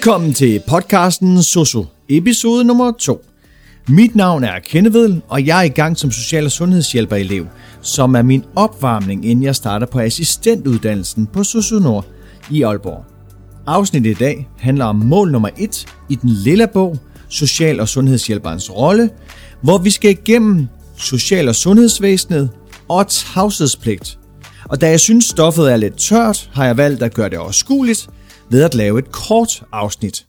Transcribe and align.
Velkommen 0.00 0.34
til 0.34 0.62
podcasten 0.68 1.42
Soso, 1.42 1.86
episode 2.08 2.64
nummer 2.64 2.92
2. 2.98 3.24
Mit 3.88 4.16
navn 4.16 4.44
er 4.44 4.58
Kennevedel, 4.58 5.22
og 5.28 5.46
jeg 5.46 5.58
er 5.58 5.62
i 5.62 5.68
gang 5.68 5.98
som 5.98 6.10
social- 6.10 6.44
og 6.44 6.50
sundhedshjælperelev, 6.50 7.46
som 7.82 8.14
er 8.14 8.22
min 8.22 8.44
opvarmning, 8.56 9.26
inden 9.26 9.44
jeg 9.44 9.56
starter 9.56 9.86
på 9.86 10.00
assistentuddannelsen 10.00 11.26
på 11.26 11.44
Soso 11.44 11.78
Nord 11.78 12.06
i 12.50 12.62
Aalborg. 12.62 13.04
Afsnittet 13.66 14.10
i 14.10 14.14
dag 14.14 14.48
handler 14.58 14.84
om 14.84 14.96
mål 14.96 15.32
nummer 15.32 15.50
1 15.58 15.86
i 16.08 16.14
den 16.14 16.30
lille 16.30 16.66
bog, 16.66 16.98
Social- 17.28 17.80
og 17.80 17.88
sundhedshjælperens 17.88 18.70
rolle, 18.76 19.10
hvor 19.62 19.78
vi 19.78 19.90
skal 19.90 20.10
igennem 20.10 20.68
social- 20.96 21.48
og 21.48 21.54
sundhedsvæsenet 21.54 22.50
og 22.88 23.08
tavshedspligt. 23.08 24.18
Og 24.64 24.80
da 24.80 24.88
jeg 24.88 25.00
synes 25.00 25.24
stoffet 25.24 25.72
er 25.72 25.76
lidt 25.76 25.96
tørt, 25.96 26.50
har 26.52 26.64
jeg 26.66 26.76
valgt 26.76 27.02
at 27.02 27.14
gøre 27.14 27.28
det 27.28 27.38
overskueligt 27.38 28.08
ved 28.50 28.62
at 28.62 28.74
lave 28.74 28.98
et 28.98 29.12
kort 29.12 29.62
afsnit. 29.72 30.26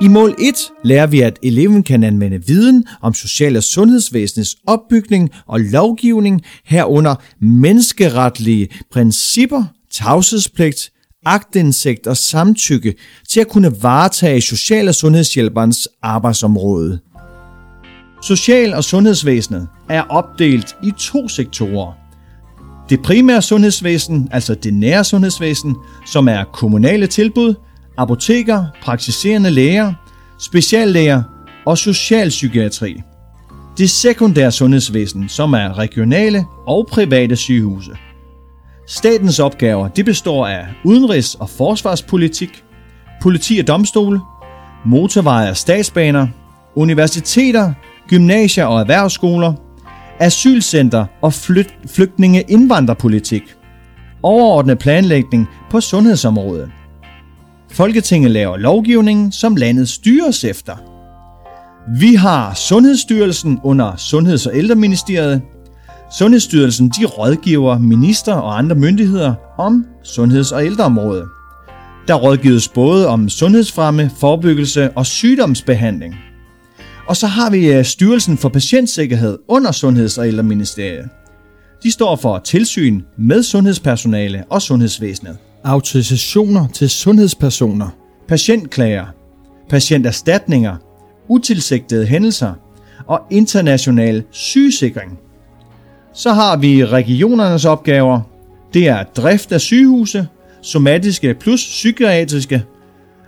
I 0.00 0.08
mål 0.08 0.34
1 0.38 0.54
lærer 0.84 1.06
vi, 1.06 1.20
at 1.20 1.38
eleven 1.42 1.82
kan 1.82 2.04
anvende 2.04 2.46
viden 2.46 2.84
om 3.02 3.14
social- 3.14 3.56
og 3.56 3.62
sundhedsvæsenets 3.62 4.56
opbygning 4.66 5.30
og 5.46 5.60
lovgivning 5.60 6.42
herunder 6.64 7.14
menneskeretlige 7.40 8.68
principper, 8.92 9.64
tavshedspligt, 9.92 10.90
agtindsigt 11.26 12.06
og 12.06 12.16
samtykke 12.16 12.94
til 13.28 13.40
at 13.40 13.48
kunne 13.48 13.82
varetage 13.82 14.40
social- 14.40 14.88
og 14.88 14.94
sundhedshjælperens 14.94 15.88
arbejdsområde. 16.02 17.00
Social- 18.22 18.74
og 18.74 18.84
sundhedsvæsenet 18.84 19.68
er 19.88 20.02
opdelt 20.02 20.76
i 20.82 20.92
to 20.98 21.28
sektorer. 21.28 22.03
Det 22.88 23.02
primære 23.02 23.42
sundhedsvæsen, 23.42 24.28
altså 24.32 24.54
det 24.54 24.74
nære 24.74 25.04
sundhedsvæsen, 25.04 25.76
som 26.06 26.28
er 26.28 26.44
kommunale 26.44 27.06
tilbud, 27.06 27.54
apoteker, 27.98 28.64
praktiserende 28.82 29.50
læger, 29.50 29.92
speciallæger 30.38 31.22
og 31.66 31.78
socialpsykiatri. 31.78 33.02
Det 33.78 33.90
sekundære 33.90 34.52
sundhedsvæsen, 34.52 35.28
som 35.28 35.52
er 35.52 35.78
regionale 35.78 36.44
og 36.66 36.86
private 36.90 37.36
sygehuse. 37.36 37.90
Statens 38.88 39.38
opgaver 39.38 39.88
de 39.88 40.04
består 40.04 40.46
af 40.46 40.66
udenrigs- 40.84 41.36
og 41.40 41.50
forsvarspolitik, 41.50 42.64
politi 43.22 43.58
og 43.58 43.66
domstole, 43.66 44.20
motorveje 44.86 45.50
og 45.50 45.56
statsbaner, 45.56 46.26
universiteter, 46.74 47.72
gymnasier 48.08 48.64
og 48.64 48.80
erhvervsskoler, 48.80 49.52
asylcenter 50.20 51.06
og 51.22 51.32
flyt, 51.32 51.74
flygtninge 51.86 52.44
indvandrerpolitik, 52.48 53.42
overordnet 54.22 54.78
planlægning 54.78 55.46
på 55.70 55.80
sundhedsområdet. 55.80 56.70
Folketinget 57.72 58.30
laver 58.30 58.56
lovgivning, 58.56 59.34
som 59.34 59.56
landet 59.56 59.88
styres 59.88 60.44
efter. 60.44 60.76
Vi 61.98 62.14
har 62.14 62.54
Sundhedsstyrelsen 62.54 63.60
under 63.62 63.96
Sundheds- 63.96 64.46
og 64.46 64.56
Ældreministeriet. 64.56 65.42
Sundhedsstyrelsen 66.18 66.88
de 66.88 67.04
rådgiver 67.04 67.78
minister 67.78 68.34
og 68.34 68.58
andre 68.58 68.76
myndigheder 68.76 69.34
om 69.58 69.86
sundheds- 70.02 70.52
og 70.52 70.66
ældreområdet. 70.66 71.24
Der 72.08 72.14
rådgives 72.14 72.68
både 72.68 73.08
om 73.08 73.28
sundhedsfremme, 73.28 74.10
forebyggelse 74.20 74.90
og 74.90 75.06
sygdomsbehandling. 75.06 76.14
Og 77.06 77.16
så 77.16 77.26
har 77.26 77.50
vi 77.50 77.72
øh, 77.72 77.84
Styrelsen 77.84 78.38
for 78.38 78.48
Patientsikkerhed 78.48 79.38
under 79.48 79.72
Sundheds- 79.72 80.18
og 80.18 80.28
Ældreministeriet. 80.28 81.08
De 81.82 81.90
står 81.90 82.16
for 82.16 82.38
tilsyn 82.38 83.02
med 83.18 83.42
sundhedspersonale 83.42 84.44
og 84.50 84.62
sundhedsvæsenet. 84.62 85.36
Autorisationer 85.64 86.68
til 86.68 86.90
sundhedspersoner, 86.90 87.88
patientklager, 88.28 89.06
patienterstatninger, 89.68 90.76
utilsigtede 91.28 92.06
hændelser 92.06 92.52
og 93.06 93.20
international 93.30 94.24
sygesikring. 94.30 95.18
Så 96.14 96.32
har 96.32 96.56
vi 96.56 96.84
regionernes 96.84 97.64
opgaver. 97.64 98.20
Det 98.74 98.88
er 98.88 99.02
drift 99.02 99.52
af 99.52 99.60
sygehuse, 99.60 100.28
somatiske 100.62 101.34
plus 101.34 101.64
psykiatriske, 101.64 102.64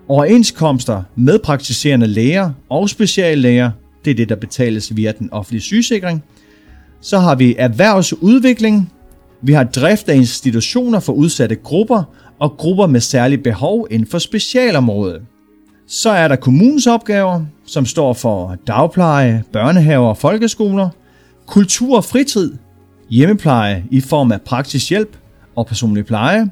overenskomster 0.09 1.03
med 1.17 1.39
praktiserende 1.39 2.07
læger 2.07 2.51
og 2.69 2.89
speciallæger. 2.89 3.71
Det 4.05 4.11
er 4.11 4.15
det, 4.15 4.29
der 4.29 4.37
betales 4.37 4.97
via 4.97 5.13
den 5.19 5.33
offentlige 5.33 5.63
sygesikring. 5.63 6.23
Så 7.01 7.19
har 7.19 7.35
vi 7.35 7.55
erhvervsudvikling. 7.59 8.93
Vi 9.43 9.53
har 9.53 9.65
drift 9.65 10.09
af 10.09 10.15
institutioner 10.15 11.01
for 11.01 11.13
udsatte 11.13 11.55
grupper 11.55 12.03
og 12.39 12.51
grupper 12.51 12.87
med 12.87 13.01
særlige 13.01 13.39
behov 13.39 13.87
inden 13.91 14.09
for 14.09 14.19
specialområdet. 14.19 15.23
Så 15.89 16.11
er 16.11 16.29
der 16.29 16.37
kommunens 16.37 16.87
opgaver, 16.87 17.45
som 17.67 17.87
står 17.87 18.13
for 18.13 18.57
dagpleje, 18.67 19.45
børnehaver 19.53 20.09
og 20.09 20.17
folkeskoler, 20.17 20.89
kultur 21.47 21.97
og 21.97 22.05
fritid, 22.05 22.55
hjemmepleje 23.11 23.85
i 23.91 24.01
form 24.01 24.33
af 24.33 24.41
praktisk 24.41 24.91
hjælp 24.91 25.17
og 25.57 25.67
personlig 25.67 26.07
pleje, 26.07 26.51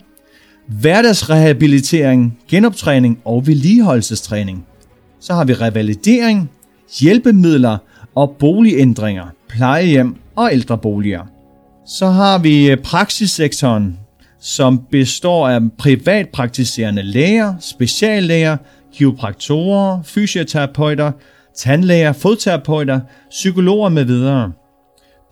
hverdagsrehabilitering, 0.68 2.38
genoptræning 2.50 3.18
og 3.24 3.46
vedligeholdelsestræning. 3.46 4.66
Så 5.20 5.34
har 5.34 5.44
vi 5.44 5.52
revalidering, 5.52 6.50
hjælpemidler 7.00 7.78
og 8.14 8.36
boligændringer, 8.38 9.24
plejehjem 9.48 10.16
og 10.36 10.52
ældreboliger. 10.52 11.22
Så 11.86 12.06
har 12.06 12.38
vi 12.38 12.70
øh, 12.70 12.76
praksissektoren, 12.76 13.98
som 14.40 14.80
består 14.90 15.48
af 15.48 15.60
privatpraktiserende 15.78 17.02
læger, 17.02 17.54
speciallæger, 17.60 18.56
kiropraktorer, 18.94 20.02
fysioterapeuter, 20.02 21.12
tandlæger, 21.56 22.12
fodterapeuter, 22.12 23.00
psykologer 23.30 23.88
med 23.88 24.04
videre. 24.04 24.52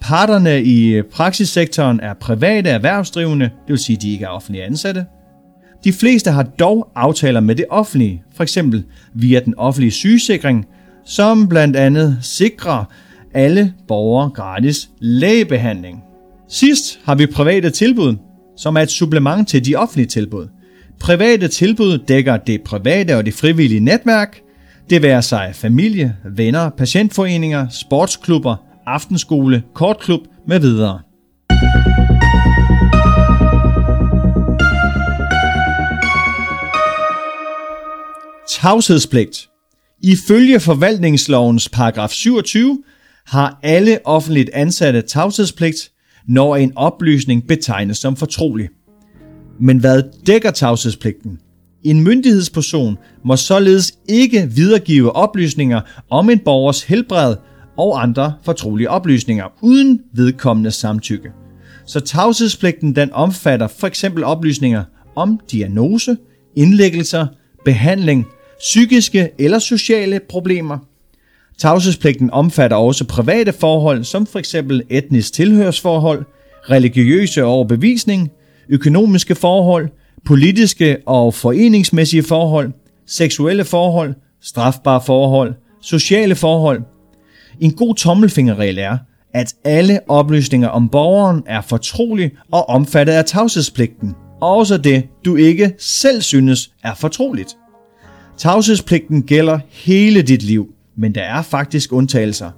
Parterne 0.01 0.63
i 0.63 0.89
øh, 0.89 1.05
praksissektoren 1.05 2.01
er 2.01 2.15
private 2.15 2.71
erhvervsdrivende, 2.71 3.45
det 3.45 3.69
vil 3.69 3.79
sige, 3.79 3.97
at 3.97 4.03
de 4.03 4.13
ikke 4.13 4.25
er 4.25 4.29
offentlige 4.29 4.65
ansatte. 4.65 5.07
De 5.85 5.93
fleste 5.93 6.31
har 6.31 6.43
dog 6.43 6.89
aftaler 6.95 7.41
med 7.41 7.55
det 7.55 7.65
offentlige, 7.71 8.23
f.eks. 8.37 8.59
via 9.15 9.41
den 9.41 9.55
offentlige 9.57 9.91
sygesikring, 9.91 10.67
som 11.05 11.49
blandt 11.49 11.77
andet 11.77 12.19
sikrer 12.23 12.85
alle 13.35 13.75
borgere 13.89 14.31
gratis 14.31 14.91
lægebehandling. 14.99 16.03
Sidst 16.49 17.01
har 17.05 17.15
vi 17.15 17.27
private 17.27 17.71
tilbud, 17.71 18.17
som 18.57 18.77
er 18.77 18.81
et 18.81 18.91
supplement 18.91 19.49
til 19.49 19.65
de 19.65 19.77
offentlige 19.77 20.07
tilbud. 20.07 20.49
Private 21.01 21.49
tilbud 21.49 21.99
dækker 21.99 22.37
det 22.37 22.63
private 22.63 23.17
og 23.17 23.27
det 23.27 23.35
frivillige 23.35 23.81
netværk, 23.81 24.41
det 24.91 25.03
være 25.03 25.23
sig 25.23 25.51
familie, 25.55 26.17
venner, 26.25 26.71
patientforeninger, 26.71 27.69
sportsklubber, 27.69 28.57
aftenskole, 28.87 29.63
kortklub 29.75 30.21
med 30.47 30.61
videre. 30.61 31.01
Tavshedspligt. 38.63 39.49
Ifølge 40.03 40.61
forvaltningslovens 40.61 41.69
paragraf 41.69 42.11
27 42.11 42.83
har 43.27 43.59
alle 43.63 43.99
offentligt 44.05 44.51
ansatte 44.53 45.03
tavshedspligt, 45.03 45.91
når 46.29 46.57
en 46.57 46.73
oplysning 46.77 47.47
betegnes 47.47 47.99
som 47.99 48.17
fortrolig. 48.17 48.69
Men 49.61 49.79
hvad 49.79 50.03
dækker 50.27 50.51
tavshedspligten? 50.51 51.39
En 51.85 52.05
myndighedsperson 52.05 52.99
må 53.25 53.37
således 53.37 53.93
ikke 54.09 54.51
videregive 54.55 55.17
oplysninger 55.17 55.81
om 56.11 56.31
en 56.31 56.39
borgers 56.39 56.83
helbred 56.83 57.37
og 57.79 58.03
andre 58.03 58.35
fortrolige 58.45 58.91
oplysninger 58.91 59.45
uden 59.61 60.01
vedkommende 60.15 60.71
samtykke. 60.71 61.31
Så 61.87 62.01
tavshedspligten 62.01 62.97
den 62.97 63.13
omfatter 63.13 63.67
for 63.67 63.87
eksempel 63.87 64.25
oplysninger 64.25 64.85
om 65.17 65.41
diagnose, 65.51 66.17
indlæggelser, 66.57 67.27
behandling, 67.65 68.27
psykiske 68.63 69.31
eller 69.39 69.59
sociale 69.59 70.21
problemer. 70.29 70.79
Tavshedspligten 71.59 72.31
omfatter 72.31 72.77
også 72.77 73.05
private 73.05 73.53
forhold 73.53 74.05
som 74.05 74.27
for 74.27 74.39
eksempel 74.39 74.83
etnisk 74.91 75.33
tilhørsforhold, 75.33 76.25
religiøse 76.71 77.45
overbevisning, 77.45 78.31
økonomiske 78.69 79.35
forhold, 79.35 79.89
politiske 80.25 80.97
og 81.07 81.35
foreningsmæssige 81.35 82.23
forhold, 82.23 82.73
seksuelle 83.07 83.65
forhold, 83.65 84.15
strafbare 84.43 85.01
forhold, 85.07 85.55
sociale 85.83 86.35
forhold. 86.35 86.83
En 87.61 87.73
god 87.73 87.95
tommelfingerregel 87.95 88.79
er, 88.79 88.99
at 89.35 89.55
alle 89.65 90.01
oplysninger 90.09 90.69
om 90.69 90.89
borgeren 90.89 91.43
er 91.47 91.61
fortrolige 91.61 92.31
og 92.53 92.69
omfattet 92.69 93.13
af 93.13 93.25
tavshedspligten. 93.25 94.15
Også 94.41 94.77
det, 94.77 95.05
du 95.25 95.37
ikke 95.37 95.75
selv 95.79 96.23
synes 96.23 96.71
er 96.85 96.95
fortroligt. 96.95 97.57
Tavshedspligten 98.39 99.23
gælder 99.23 99.59
hele 99.69 100.23
dit 100.23 100.43
liv, 100.43 100.69
men 100.97 101.15
der 101.15 101.23
er 101.23 101.43
faktisk 101.43 101.93
undtagelser. 101.93 102.51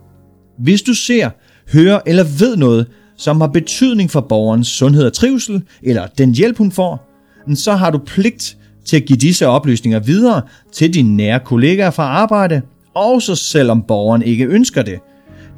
Hvis 0.59 0.83
du 0.83 0.95
ser, 0.95 1.31
hører 1.73 2.01
eller 2.07 2.25
ved 2.39 2.57
noget, 2.57 2.87
som 3.17 3.41
har 3.41 3.49
betydning 3.49 4.11
for 4.11 4.21
borgerens 4.21 4.69
sundhed 4.69 5.07
og 5.07 5.13
trivsel, 5.13 5.63
eller 5.83 6.07
den 6.19 6.35
hjælp 6.35 6.59
hun 6.59 6.73
får, 6.73 7.11
så 7.55 7.73
har 7.73 7.91
du 7.91 7.99
pligt 7.99 8.57
til 8.85 8.97
at 8.97 9.05
give 9.05 9.17
disse 9.17 9.47
oplysninger 9.47 10.01
videre 10.01 10.43
til 10.73 10.95
dine 10.95 11.17
nære 11.17 11.41
kollegaer 11.41 11.91
fra 11.91 12.03
arbejde, 12.03 12.63
også 12.95 13.35
selvom 13.37 13.83
borgeren 13.83 14.23
ikke 14.23 14.47
ønsker 14.47 14.83
det. 14.83 14.99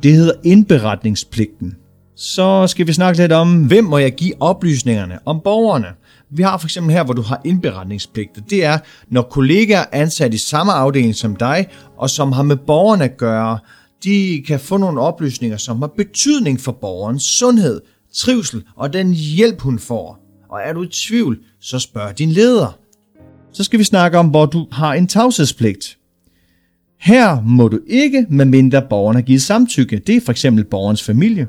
Det 0.03 0.12
hedder 0.12 0.33
indberetningspligten. 0.45 1.75
Så 2.19 2.67
skal 2.67 2.87
vi 2.87 2.93
snakke 2.93 3.21
lidt 3.21 3.33
om, 3.33 3.65
hvem 3.65 3.85
må 3.85 3.99
jeg 3.99 4.15
give 4.15 4.43
oplysningerne 4.43 5.19
om 5.25 5.41
borgerne. 5.45 5.87
Vi 6.31 6.43
har 6.43 6.59
for 6.59 6.67
eksempel 6.67 6.93
her, 6.93 7.05
hvor 7.05 7.15
du 7.15 7.23
har 7.23 7.41
indberetningspligt. 7.45 8.31
Det 8.51 8.65
er, 8.65 8.79
når 9.09 9.23
kollegaer 9.23 9.85
ansat 9.93 10.35
i 10.35 10.39
samme 10.39 10.73
afdeling 10.73 11.15
som 11.15 11.37
dig, 11.37 11.67
og 11.97 12.11
som 12.11 12.33
har 12.33 12.43
med 12.43 12.57
borgerne 12.57 13.05
at 13.05 13.17
gøre, 13.17 13.59
de 14.05 14.43
kan 14.47 14.61
få 14.61 14.77
nogle 14.77 15.01
oplysninger, 15.01 15.57
som 15.57 15.79
har 15.79 15.93
betydning 15.97 16.61
for 16.61 16.73
borgerens 16.73 17.23
sundhed, 17.23 17.81
trivsel 18.15 18.62
og 18.77 18.93
den 18.93 19.12
hjælp, 19.12 19.61
hun 19.61 19.79
får. 19.79 20.19
Og 20.51 20.61
er 20.65 20.73
du 20.73 20.83
i 20.83 20.89
tvivl, 20.89 21.39
så 21.61 21.79
spørg 21.79 22.19
din 22.19 22.31
leder. 22.31 22.79
Så 23.53 23.65
skal 23.65 23.79
vi 23.79 23.85
snakke 23.85 24.19
om, 24.19 24.29
hvor 24.29 24.47
du 24.47 24.67
har 24.73 24.95
en 24.95 25.07
tavshedspligt. 25.07 25.99
Her 27.01 27.43
må 27.43 27.69
du 27.69 27.81
ikke, 27.87 28.27
medmindre 28.31 28.83
borgeren 28.91 29.17
har 29.17 29.23
givet 29.23 29.43
samtykke. 29.43 30.03
Det 30.07 30.17
er 30.17 30.21
for 30.21 30.33
eksempel 30.33 30.65
borgerens 30.65 31.03
familie, 31.03 31.47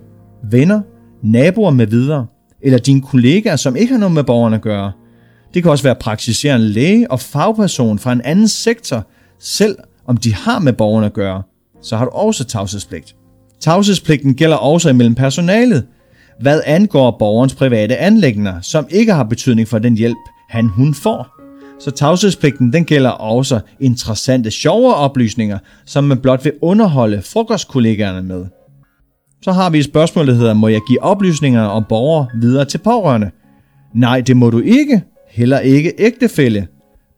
venner, 0.51 0.81
naboer 1.23 1.71
med 1.71 1.87
videre, 1.87 2.25
eller 2.61 2.79
dine 2.79 3.01
kollegaer, 3.01 3.55
som 3.55 3.75
ikke 3.75 3.93
har 3.93 3.99
noget 3.99 4.13
med 4.13 4.23
borgeren 4.23 4.53
at 4.53 4.61
gøre. 4.61 4.91
Det 5.53 5.63
kan 5.63 5.71
også 5.71 5.83
være 5.83 5.95
praktiserende 5.95 6.69
læge 6.69 7.11
og 7.11 7.19
fagperson 7.19 7.99
fra 7.99 8.11
en 8.11 8.21
anden 8.21 8.47
sektor, 8.47 9.07
selv 9.39 9.75
om 10.05 10.17
de 10.17 10.33
har 10.33 10.59
med 10.59 10.73
borgeren 10.73 11.05
at 11.05 11.13
gøre, 11.13 11.43
så 11.81 11.97
har 11.97 12.05
du 12.05 12.11
også 12.11 12.43
tavshedspligt. 12.43 13.15
Tavshedspligten 13.59 14.35
gælder 14.35 14.57
også 14.57 14.89
imellem 14.89 15.15
personalet, 15.15 15.85
hvad 16.39 16.61
angår 16.65 17.15
borgerens 17.19 17.55
private 17.55 17.97
anlægner, 17.97 18.61
som 18.61 18.87
ikke 18.89 19.13
har 19.13 19.23
betydning 19.23 19.67
for 19.67 19.79
den 19.79 19.97
hjælp, 19.97 20.17
han 20.49 20.67
hun 20.67 20.93
får. 20.93 21.27
Så 21.79 21.91
tavshedspligten 21.91 22.73
den 22.73 22.85
gælder 22.85 23.09
også 23.09 23.59
interessante, 23.79 24.51
sjove 24.51 24.95
oplysninger, 24.95 25.59
som 25.85 26.03
man 26.03 26.17
blot 26.17 26.45
vil 26.45 26.53
underholde 26.61 27.21
frokostkollegaerne 27.21 28.27
med. 28.27 28.45
Så 29.41 29.51
har 29.51 29.69
vi 29.69 29.79
et 29.79 29.85
spørgsmål, 29.85 30.27
der 30.27 30.33
hedder, 30.33 30.53
må 30.53 30.67
jeg 30.67 30.81
give 30.87 31.03
oplysninger 31.03 31.61
om 31.61 31.85
borgere 31.89 32.27
videre 32.41 32.65
til 32.65 32.77
pårørende? 32.77 33.31
Nej, 33.95 34.21
det 34.21 34.37
må 34.37 34.49
du 34.49 34.59
ikke. 34.59 35.03
Heller 35.29 35.59
ikke 35.59 35.93
ægtefælde. 35.97 36.67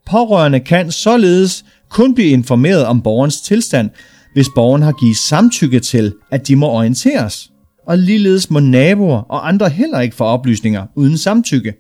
Pårørende 0.10 0.60
kan 0.60 0.92
således 0.92 1.66
kun 1.90 2.16
blive 2.16 2.30
informeret 2.30 2.86
om 2.86 3.02
borgerens 3.02 3.42
tilstand, 3.42 3.90
hvis 4.34 4.48
borgeren 4.56 4.82
har 4.82 4.92
givet 4.92 5.18
samtykke 5.18 5.80
til, 5.80 6.14
at 6.32 6.48
de 6.48 6.56
må 6.56 6.68
orienteres. 6.68 7.52
Og 7.88 7.98
ligeledes 7.98 8.50
må 8.50 8.60
naboer 8.60 9.18
og 9.18 9.48
andre 9.48 9.70
heller 9.70 10.00
ikke 10.00 10.16
få 10.16 10.24
oplysninger 10.24 10.86
uden 10.96 11.18
samtykke. 11.18 11.74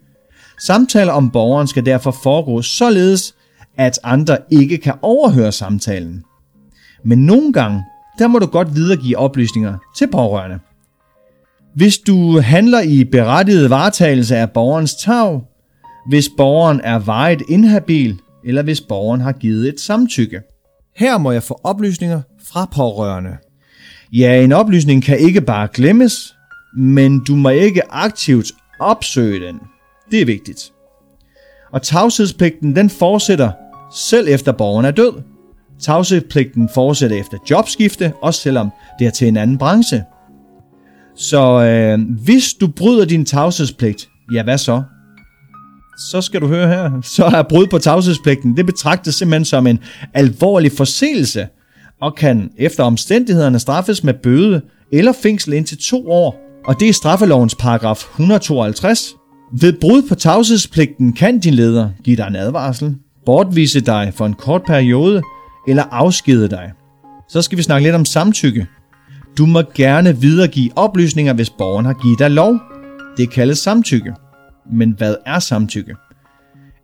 Samtaler 0.66 1.12
om 1.12 1.32
borgeren 1.32 1.68
skal 1.68 1.86
derfor 1.86 2.16
foregå 2.24 2.62
således, 2.62 3.36
at 3.78 4.00
andre 4.04 4.38
ikke 4.52 4.78
kan 4.78 4.94
overhøre 5.02 5.52
samtalen. 5.52 6.24
Men 7.06 7.26
nogle 7.26 7.54
gange, 7.54 7.84
der 8.20 8.28
må 8.28 8.40
du 8.40 8.46
godt 8.46 8.76
videregive 8.76 9.18
oplysninger 9.18 9.78
til 9.98 10.08
pårørende. 10.12 10.60
Hvis 11.76 11.98
du 11.98 12.40
handler 12.40 12.82
i 12.82 13.04
berettiget 13.04 13.70
varetagelse 13.70 14.38
af 14.38 14.52
borgerens 14.52 14.96
tag, 14.96 15.42
hvis 16.10 16.30
borgeren 16.38 16.82
er 16.84 17.00
vejet 17.00 17.42
inhabil, 17.50 18.20
eller 18.46 18.62
hvis 18.62 18.82
borgeren 18.82 19.22
har 19.22 19.32
givet 19.32 19.70
et 19.70 19.80
samtykke. 19.80 20.42
Her 20.96 21.18
må 21.18 21.32
jeg 21.32 21.44
få 21.44 21.60
oplysninger 21.64 22.22
fra 22.44 22.70
pårørende. 22.76 23.38
Ja, 24.14 24.44
en 24.44 24.52
oplysning 24.52 25.04
kan 25.04 25.20
ikke 25.20 25.42
bare 25.42 25.68
glemmes, 25.74 26.36
men 26.78 27.24
du 27.24 27.36
må 27.36 27.50
ikke 27.50 27.92
aktivt 27.94 28.48
opsøge 28.80 29.48
den. 29.48 29.60
Det 30.12 30.22
er 30.22 30.26
vigtigt. 30.26 30.72
Og 31.72 31.82
tavshedspligten 31.82 32.76
den 32.76 32.90
fortsætter 32.90 33.52
selv 33.96 34.28
efter 34.30 34.52
borgeren 34.52 34.86
er 34.86 34.92
død. 34.92 35.14
Tavshedspligten 35.82 36.70
fortsætter 36.74 37.20
efter 37.20 37.38
jobskifte, 37.50 38.14
også 38.22 38.42
selvom 38.42 38.70
det 39.00 39.08
er 39.08 39.12
til 39.12 39.28
en 39.28 39.38
anden 39.38 39.58
branche. 39.58 40.04
Så 41.16 41.64
øh, 41.64 42.00
hvis 42.24 42.54
du 42.54 42.68
bryder 42.68 43.06
din 43.06 43.26
tavshedspligt, 43.26 44.10
ja 44.34 44.44
hvad 44.44 44.58
så? 44.58 44.84
Så 46.12 46.22
skal 46.22 46.42
du 46.42 46.48
høre 46.48 46.68
her, 46.68 47.02
så 47.16 47.26
er 47.26 47.44
brud 47.44 47.68
på 47.68 47.78
tavshedspligten, 47.78 48.58
det 48.58 48.66
betragtes 48.66 49.16
simpelthen 49.16 49.46
som 49.46 49.68
en 49.68 49.80
alvorlig 50.14 50.72
forseelse, 50.72 51.48
og 52.02 52.16
kan 52.16 52.52
efter 52.58 52.84
omstændighederne 52.84 53.60
straffes 53.60 54.04
med 54.04 54.14
bøde 54.14 54.62
eller 54.92 55.14
fængsel 55.24 55.54
indtil 55.54 55.78
to 55.78 56.12
år. 56.12 56.40
Og 56.66 56.76
det 56.80 56.90
er 56.90 56.94
straffelovens 56.94 57.56
paragraf 57.56 58.04
152. 58.14 59.16
Ved 59.60 59.74
brud 59.74 60.02
på 60.10 60.16
tavshedspligten 60.16 61.14
kan 61.14 61.40
din 61.40 61.54
leder 61.54 61.90
give 62.04 62.16
dig 62.18 62.28
en 62.28 62.36
advarsel, 62.36 62.96
bortvise 63.26 63.80
dig 63.80 64.14
for 64.16 64.26
en 64.26 64.34
kort 64.34 64.62
periode 64.68 65.22
eller 65.70 65.84
afskede 65.84 66.50
dig. 66.50 66.72
Så 67.30 67.42
skal 67.42 67.58
vi 67.58 67.64
snakke 67.64 67.84
lidt 67.84 67.96
om 67.96 68.06
samtykke. 68.06 68.68
Du 69.38 69.46
må 69.46 69.62
gerne 69.76 70.18
videregive 70.18 70.70
oplysninger, 70.76 71.34
hvis 71.34 71.50
borgeren 71.50 71.86
har 71.86 71.94
givet 71.94 72.20
dig 72.20 72.32
lov. 72.32 72.60
Det 73.18 73.32
kaldes 73.32 73.60
samtykke. 73.60 74.14
Men 74.72 74.92
hvad 74.98 75.16
er 75.26 75.40
samtykke? 75.40 75.96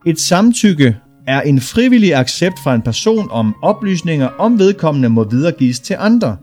Et 0.06 0.20
samtykke 0.20 0.98
er 1.28 1.42
en 1.42 1.62
frivillig 1.62 2.16
accept 2.16 2.56
fra 2.64 2.76
en 2.76 2.82
person 2.82 3.28
om 3.32 3.56
oplysninger 3.62 4.28
om 4.40 4.60
vedkommende 4.60 5.10
må 5.10 5.24
videregives 5.24 5.80
til 5.80 5.96
andre. 6.00 6.38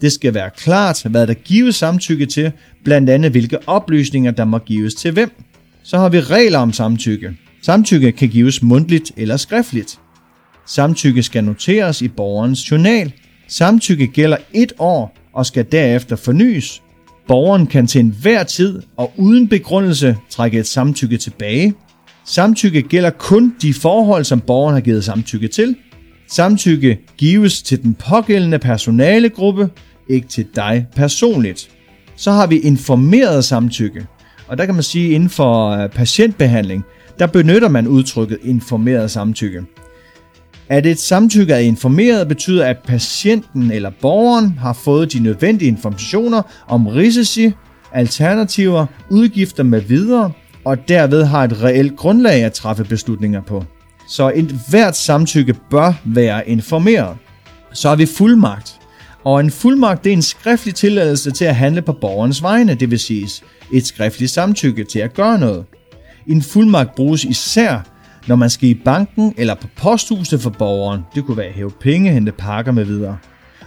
Det 0.00 0.12
skal 0.12 0.34
være 0.34 0.50
klart, 0.56 1.02
hvad 1.10 1.26
der 1.26 1.34
gives 1.34 1.76
samtykke 1.76 2.26
til, 2.26 2.52
blandt 2.84 3.10
andet 3.10 3.30
hvilke 3.30 3.68
oplysninger, 3.68 4.30
der 4.30 4.44
må 4.44 4.58
gives 4.58 4.94
til 4.94 5.12
hvem. 5.12 5.30
Så 5.82 5.98
har 5.98 6.08
vi 6.08 6.20
regler 6.20 6.58
om 6.58 6.72
samtykke. 6.72 7.36
Samtykke 7.62 8.12
kan 8.12 8.28
gives 8.28 8.62
mundtligt 8.62 9.12
eller 9.16 9.36
skriftligt. 9.36 9.98
Samtykke 10.66 11.22
skal 11.22 11.44
noteres 11.44 12.02
i 12.02 12.08
borgerens 12.08 12.70
journal. 12.70 13.12
Samtykke 13.48 14.06
gælder 14.06 14.36
et 14.52 14.72
år 14.78 15.16
og 15.32 15.46
skal 15.46 15.66
derefter 15.72 16.16
fornyes. 16.16 16.82
Borgeren 17.28 17.66
kan 17.66 17.86
til 17.86 18.00
enhver 18.00 18.42
tid 18.42 18.82
og 18.96 19.12
uden 19.16 19.48
begrundelse 19.48 20.16
trække 20.30 20.58
et 20.58 20.66
samtykke 20.66 21.16
tilbage. 21.16 21.74
Samtykke 22.24 22.82
gælder 22.82 23.10
kun 23.10 23.54
de 23.62 23.74
forhold, 23.74 24.24
som 24.24 24.40
borgeren 24.40 24.74
har 24.74 24.80
givet 24.80 25.04
samtykke 25.04 25.48
til. 25.48 25.76
Samtykke 26.28 26.98
gives 27.16 27.62
til 27.62 27.82
den 27.82 27.94
pågældende 27.94 28.58
personalegruppe, 28.58 29.68
ikke 30.08 30.28
til 30.28 30.46
dig 30.56 30.86
personligt. 30.96 31.70
Så 32.16 32.32
har 32.32 32.46
vi 32.46 32.58
informeret 32.58 33.44
samtykke. 33.44 34.06
Og 34.48 34.58
der 34.58 34.66
kan 34.66 34.74
man 34.74 34.82
sige, 34.82 35.06
at 35.06 35.12
inden 35.12 35.28
for 35.28 35.70
øh, 35.70 35.90
patientbehandling, 35.90 36.84
der 37.18 37.26
benytter 37.26 37.68
man 37.68 37.86
udtrykket 37.86 38.38
informeret 38.42 39.10
samtykke. 39.10 39.62
At 40.68 40.86
et 40.86 40.98
samtykke 40.98 41.52
er 41.52 41.58
informeret 41.58 42.28
betyder, 42.28 42.66
at 42.66 42.78
patienten 42.78 43.70
eller 43.70 43.90
borgeren 44.00 44.58
har 44.58 44.72
fået 44.72 45.12
de 45.12 45.18
nødvendige 45.18 45.68
informationer 45.68 46.42
om 46.68 46.86
risici, 46.86 47.52
alternativer, 47.92 48.86
udgifter 49.10 49.62
med 49.62 49.80
videre, 49.80 50.32
og 50.64 50.88
derved 50.88 51.24
har 51.24 51.44
et 51.44 51.62
reelt 51.62 51.96
grundlag 51.96 52.44
at 52.44 52.52
træffe 52.52 52.84
beslutninger 52.84 53.42
på. 53.42 53.64
Så 54.08 54.32
et 54.34 54.60
hvert 54.70 54.96
samtykke 54.96 55.54
bør 55.70 55.92
være 56.04 56.48
informeret. 56.48 57.16
Så 57.72 57.88
har 57.88 57.96
vi 57.96 58.06
fuldmagt. 58.06 58.80
Og 59.24 59.40
en 59.40 59.50
fuldmagt 59.50 60.04
det 60.04 60.10
er 60.10 60.16
en 60.16 60.22
skriftlig 60.22 60.74
tilladelse 60.74 61.30
til 61.30 61.44
at 61.44 61.56
handle 61.56 61.82
på 61.82 61.92
borgerens 61.92 62.42
vegne, 62.42 62.74
det 62.74 62.90
vil 62.90 62.98
sige 62.98 63.28
et 63.72 63.86
skriftligt 63.86 64.30
samtykke 64.30 64.84
til 64.84 64.98
at 64.98 65.14
gøre 65.14 65.38
noget. 65.38 65.64
En 66.26 66.42
fuldmagt 66.42 66.94
bruges 66.94 67.24
især, 67.24 67.80
når 68.26 68.36
man 68.36 68.50
skal 68.50 68.68
i 68.68 68.74
banken 68.74 69.34
eller 69.36 69.54
på 69.54 69.66
posthuset 69.76 70.40
for 70.40 70.50
borgeren. 70.50 71.00
Det 71.14 71.24
kunne 71.24 71.36
være 71.36 71.46
at 71.46 71.54
hæve 71.54 71.70
penge, 71.70 72.12
hente 72.12 72.32
pakker 72.32 72.72
med 72.72 72.84
videre. 72.84 73.18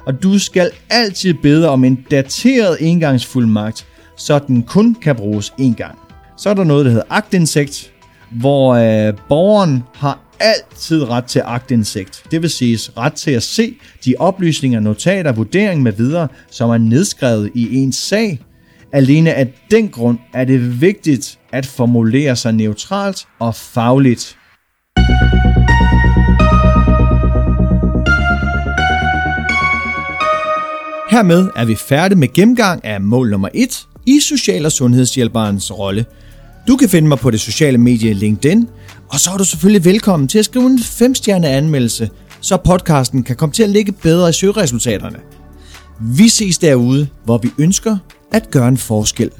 Og 0.05 0.23
du 0.23 0.39
skal 0.39 0.71
altid 0.89 1.33
bede 1.33 1.69
om 1.69 1.83
en 1.83 2.05
dateret 2.11 2.77
engangsfuldmagt, 2.79 3.87
så 4.17 4.39
den 4.39 4.63
kun 4.63 4.95
kan 4.95 5.15
bruges 5.15 5.53
én 5.61 5.73
gang. 5.73 5.97
Så 6.37 6.49
er 6.49 6.53
der 6.53 6.63
noget, 6.63 6.85
der 6.85 6.91
hedder 6.91 7.05
agtindsigt, 7.09 7.91
hvor 8.31 8.73
øh, 8.73 9.13
borgeren 9.29 9.83
har 9.95 10.19
altid 10.39 11.09
ret 11.09 11.25
til 11.25 11.41
agtindsigt. 11.45 12.23
Det 12.31 12.41
vil 12.41 12.49
sige 12.49 12.91
ret 12.97 13.13
til 13.13 13.31
at 13.31 13.43
se 13.43 13.75
de 14.05 14.15
oplysninger, 14.19 14.79
notater, 14.79 15.31
vurdering 15.31 15.83
med 15.83 15.91
videre, 15.91 16.27
som 16.51 16.69
er 16.69 16.77
nedskrevet 16.77 17.51
i 17.55 17.75
ens 17.75 17.95
sag. 17.95 18.39
Alene 18.91 19.33
af 19.33 19.53
den 19.71 19.89
grund 19.89 20.17
er 20.33 20.45
det 20.45 20.81
vigtigt 20.81 21.39
at 21.51 21.65
formulere 21.65 22.35
sig 22.35 22.53
neutralt 22.53 23.27
og 23.39 23.55
fagligt. 23.55 24.38
Hermed 31.09 31.49
er 31.55 31.65
vi 31.65 31.75
færdige 31.75 32.19
med 32.19 32.33
gennemgang 32.33 32.85
af 32.85 33.01
mål 33.01 33.29
nummer 33.29 33.49
1 33.53 33.87
i 34.05 34.19
Social- 34.19 34.65
og 34.65 34.71
Sundhedshjælperens 34.71 35.79
rolle. 35.79 36.05
Du 36.67 36.75
kan 36.75 36.89
finde 36.89 37.07
mig 37.07 37.19
på 37.19 37.31
det 37.31 37.39
sociale 37.39 37.77
medie 37.77 38.13
LinkedIn, 38.13 38.67
og 39.07 39.19
så 39.19 39.29
er 39.33 39.37
du 39.37 39.43
selvfølgelig 39.43 39.85
velkommen 39.85 40.27
til 40.27 40.39
at 40.39 40.45
skrive 40.45 40.65
en 40.65 40.77
5-stjerne 40.79 41.47
anmeldelse, 41.47 42.09
så 42.41 42.57
podcasten 42.57 43.23
kan 43.23 43.35
komme 43.35 43.53
til 43.53 43.63
at 43.63 43.69
ligge 43.69 43.91
bedre 43.91 44.29
i 44.29 44.33
søgeresultaterne. 44.33 45.19
Vi 45.99 46.29
ses 46.29 46.57
derude, 46.57 47.07
hvor 47.25 47.37
vi 47.37 47.49
ønsker 47.57 47.97
at 48.31 48.51
gøre 48.51 48.67
en 48.67 48.77
forskel. 48.77 49.31